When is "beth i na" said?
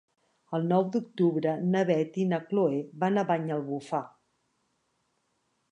1.91-2.41